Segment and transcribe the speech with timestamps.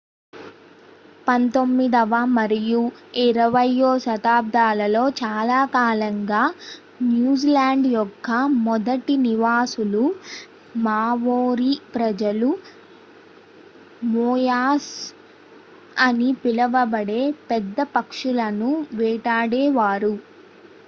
[1.27, 2.79] పంతొమ్మిదవ మరియు
[3.23, 6.41] ఇరవయ్యో శతాబ్దాలలో చాలాకాలంగా
[7.09, 8.29] న్యూజిలాండ్ యొక్క
[8.63, 10.03] మొదటి నివాసులు
[10.85, 12.49] మావోరీ ప్రజలు
[14.11, 14.91] మోయాస్
[16.01, 17.21] అని పిలువబడే
[17.49, 18.71] పెద్ద పక్షులను
[18.97, 20.13] వేటాడేవారు